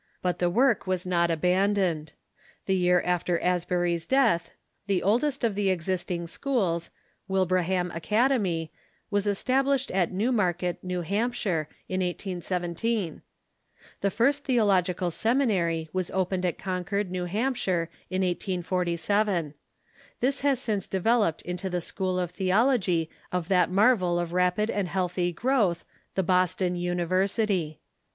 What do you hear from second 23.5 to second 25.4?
marvel of rapid and healthy